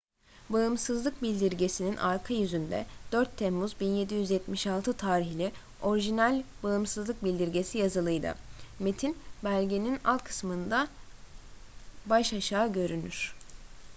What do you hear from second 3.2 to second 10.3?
temmuz 1776 tarihli orijinal bağımsızlık bildirgesi yazılıydı metin belgenin alt